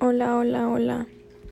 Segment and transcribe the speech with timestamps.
[0.00, 1.06] Hola, hola, hola.